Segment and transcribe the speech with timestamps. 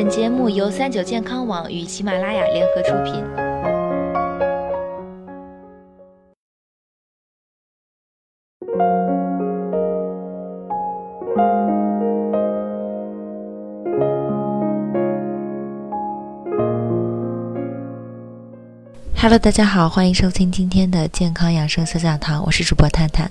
[0.00, 3.47] 本节目由三九健康网与喜马拉雅联合出品。
[19.20, 23.28] Hello，大家好，欢迎收听今天的健康养生小讲堂，我是主播探探。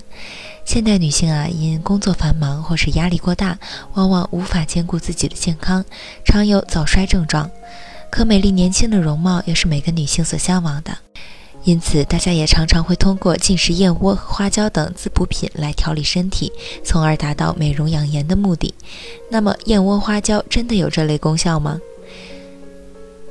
[0.66, 3.58] 现代女性啊，因工作繁忙或是压力过大，
[3.94, 5.82] 往往无法兼顾自己的健康，
[6.26, 7.50] 常有早衰症状。
[8.10, 10.92] 可美丽年轻的容貌又是每个女性所向往的，
[11.64, 16.52] 因此大家也常常会通过进食燕窝和花椒等滋补品来调理身体，
[16.84, 18.74] 从而达到美容养颜的目的。
[19.30, 21.80] 那么，燕窝、花椒真的有这类功效吗？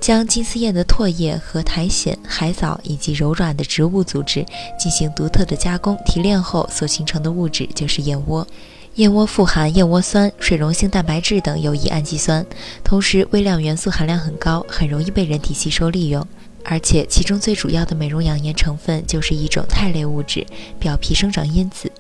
[0.07, 4.45] 将金丝燕的唾液和苔藓、海藻以及柔软的植物组织
[4.80, 8.47] 进行独特的加工提炼后所形成的物质就是燕窝。
[8.95, 12.45] 燕窝富含燕窝酸、水溶性蛋白质等有益氨基酸，
[12.85, 16.25] 同时微量元素含量很高，很容易被人体吸收利用。
[16.63, 20.47] 而且其中最主要的美容养颜成分就是一种肽类物质——
[20.80, 21.91] 表皮生长因子。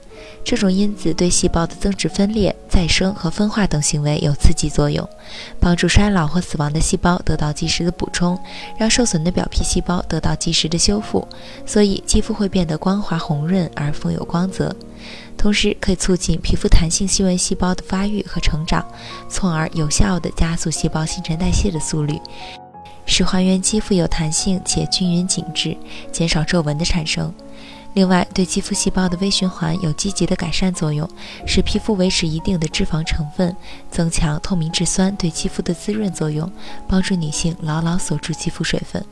[0.47, 5.05] 这种因子对细胞的增殖、分裂、再生和分化等行为有刺激作用，
[5.59, 8.39] 帮助衰老或死亡的细胞得到及时的补充，
[8.79, 11.27] 让受损的表皮细胞得到及时的修复，
[11.65, 14.73] 所以肌肤会变得光滑红润而富有光泽。
[15.37, 18.87] 同时，可以促进皮肤弹性细纹细胞的发育和成长，
[19.27, 22.21] 从而有效地加速细胞新陈代谢的速率，
[23.05, 25.75] 使还原肌肤有弹性且均匀紧致，
[26.09, 27.33] 减少皱纹的产生。
[27.97, 31.09] 另外，对肌肤细胞的微循环有积极的改善作用，
[31.47, 33.55] 使皮肤维持一定的脂肪成分，
[33.89, 36.47] 增强透明质酸对肌肤的滋润作用，
[36.87, 39.03] 帮助女性牢牢锁住肌肤水分。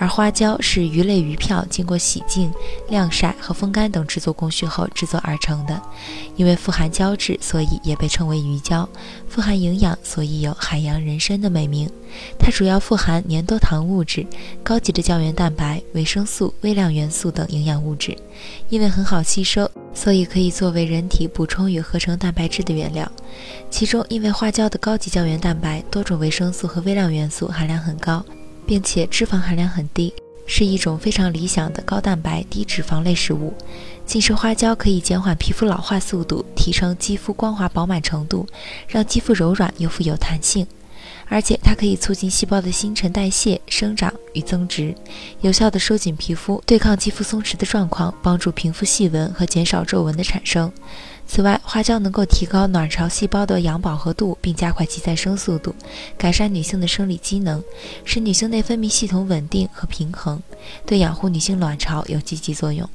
[0.00, 2.50] 而花椒是鱼类鱼票经过洗净、
[2.88, 5.80] 晾晒和风干等制作工序后制作而成的，
[6.36, 8.88] 因为富含胶质，所以也被称为鱼胶；
[9.28, 11.86] 富含营养，所以有“海洋人参”的美名。
[12.38, 14.26] 它主要富含粘多糖物质、
[14.62, 18.16] 高级的胶原蛋白、维生素、微量元素等营养物质。
[18.70, 23.06] 因为很好吸收，所以可以作为人体补充与合成蛋白质的原料。
[23.68, 28.24] 其中，因为花椒的高级胶原蛋白、多种维生素和微量元素含量很高。
[28.70, 30.14] 并且脂肪含量很低，
[30.46, 33.52] 是一种非常理想的高蛋白低脂肪类食物。
[34.06, 38.46] 进食花椒可以减缓皮肤老化速度，提升肌肤光滑饱满程度，
[38.86, 40.64] 让肌肤柔软又富有弹性。
[41.28, 44.94] 而且它可以促进细胞的新陈代谢、生长与增殖，
[45.40, 50.72] 有效的收紧皮肤，对抗肌肤松弛的状况，帮助平复细纹和减少皱纹的产生。
[51.26, 55.72] 此外，花椒能够提高卵巢细胞的氧饱和度，并加快其再生速度，
[56.18, 57.62] 改善女性的生理机能，
[58.04, 60.42] 使女性内分泌系统稳定和平衡，
[60.84, 62.88] 对养护女性卵巢有积极作用。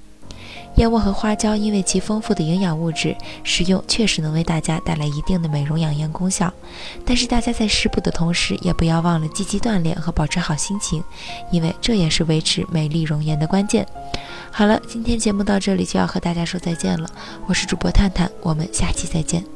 [0.77, 6.53] 燕窝和花椒因为其丰富的营养物质，食用确实能为大家带来一定的美容养颜功效。
[7.05, 11.03] 但是大家在食补的同时，也不要忘了积极锻炼和保持好心情，
[11.51, 13.87] 因为这也是维持美丽容颜的关键。
[14.51, 17.09] 好了，今天节目到这里就要和大家说再见了，
[17.47, 19.54] 我是主播探探，我们下期再见。